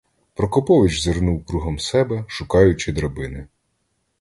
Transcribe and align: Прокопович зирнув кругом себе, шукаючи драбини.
Прокопович 0.33 1.03
зирнув 1.03 1.45
кругом 1.45 1.79
себе, 1.79 2.25
шукаючи 2.27 2.91
драбини. 2.91 3.47